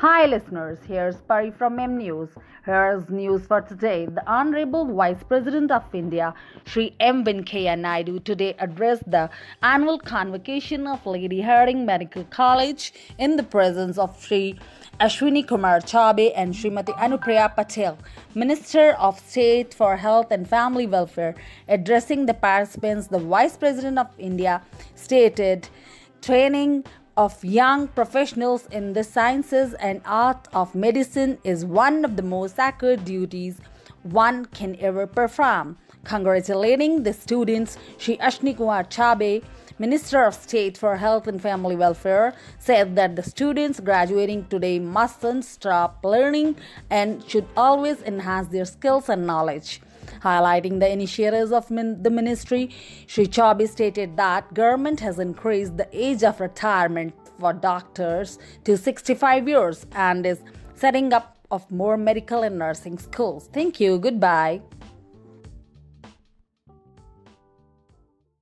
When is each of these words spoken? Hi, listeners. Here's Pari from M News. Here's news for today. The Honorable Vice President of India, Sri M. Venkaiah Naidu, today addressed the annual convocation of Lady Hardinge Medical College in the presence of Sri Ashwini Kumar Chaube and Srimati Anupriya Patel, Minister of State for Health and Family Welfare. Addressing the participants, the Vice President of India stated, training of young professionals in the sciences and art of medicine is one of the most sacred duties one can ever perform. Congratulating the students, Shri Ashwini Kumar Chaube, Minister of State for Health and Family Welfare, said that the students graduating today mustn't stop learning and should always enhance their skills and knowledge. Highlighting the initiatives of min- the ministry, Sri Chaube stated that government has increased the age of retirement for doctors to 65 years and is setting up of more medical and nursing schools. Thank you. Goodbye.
Hi, 0.00 0.26
listeners. 0.26 0.78
Here's 0.86 1.16
Pari 1.22 1.50
from 1.50 1.76
M 1.80 1.98
News. 1.98 2.28
Here's 2.64 3.08
news 3.08 3.44
for 3.48 3.60
today. 3.62 4.06
The 4.06 4.22
Honorable 4.30 4.84
Vice 4.94 5.24
President 5.24 5.72
of 5.72 5.92
India, 5.92 6.34
Sri 6.66 6.94
M. 7.00 7.24
Venkaiah 7.24 7.76
Naidu, 7.76 8.20
today 8.20 8.54
addressed 8.60 9.10
the 9.10 9.28
annual 9.60 9.98
convocation 9.98 10.86
of 10.86 11.04
Lady 11.04 11.40
Hardinge 11.40 11.84
Medical 11.84 12.22
College 12.30 12.92
in 13.18 13.34
the 13.34 13.42
presence 13.42 13.98
of 13.98 14.22
Sri 14.22 14.56
Ashwini 15.00 15.44
Kumar 15.44 15.80
Chaube 15.80 16.30
and 16.36 16.54
Srimati 16.54 16.96
Anupriya 16.96 17.52
Patel, 17.56 17.98
Minister 18.36 18.92
of 19.00 19.18
State 19.18 19.74
for 19.74 19.96
Health 19.96 20.30
and 20.30 20.48
Family 20.48 20.86
Welfare. 20.86 21.34
Addressing 21.66 22.26
the 22.26 22.34
participants, 22.34 23.08
the 23.08 23.18
Vice 23.18 23.56
President 23.56 23.98
of 23.98 24.06
India 24.16 24.62
stated, 24.94 25.68
training 26.20 26.84
of 27.18 27.44
young 27.44 27.88
professionals 27.88 28.68
in 28.70 28.92
the 28.92 29.02
sciences 29.02 29.74
and 29.80 30.00
art 30.04 30.46
of 30.52 30.72
medicine 30.72 31.36
is 31.42 31.64
one 31.64 32.04
of 32.04 32.14
the 32.14 32.22
most 32.22 32.54
sacred 32.54 33.04
duties 33.04 33.60
one 34.04 34.44
can 34.44 34.76
ever 34.78 35.04
perform. 35.04 35.76
Congratulating 36.04 37.02
the 37.02 37.12
students, 37.12 37.76
Shri 37.98 38.16
Ashwini 38.18 38.56
Kumar 38.56 38.84
Chaube, 38.84 39.42
Minister 39.80 40.22
of 40.22 40.34
State 40.34 40.78
for 40.78 40.96
Health 40.96 41.26
and 41.26 41.42
Family 41.42 41.74
Welfare, 41.74 42.34
said 42.60 42.94
that 42.94 43.16
the 43.16 43.24
students 43.24 43.80
graduating 43.80 44.46
today 44.46 44.78
mustn't 44.78 45.44
stop 45.44 46.04
learning 46.04 46.54
and 46.88 47.28
should 47.28 47.48
always 47.56 48.00
enhance 48.02 48.46
their 48.46 48.64
skills 48.64 49.08
and 49.08 49.26
knowledge. 49.26 49.80
Highlighting 50.20 50.80
the 50.80 50.90
initiatives 50.90 51.52
of 51.52 51.70
min- 51.70 52.02
the 52.02 52.10
ministry, 52.10 52.70
Sri 53.06 53.26
Chaube 53.26 53.68
stated 53.68 54.16
that 54.16 54.52
government 54.54 55.00
has 55.00 55.18
increased 55.18 55.76
the 55.76 55.88
age 55.92 56.22
of 56.22 56.40
retirement 56.40 57.14
for 57.38 57.52
doctors 57.52 58.38
to 58.64 58.76
65 58.76 59.48
years 59.48 59.86
and 59.92 60.26
is 60.26 60.40
setting 60.74 61.12
up 61.12 61.36
of 61.50 61.70
more 61.70 61.96
medical 61.96 62.42
and 62.42 62.58
nursing 62.58 62.98
schools. 62.98 63.48
Thank 63.52 63.80
you. 63.80 63.98
Goodbye. 63.98 64.60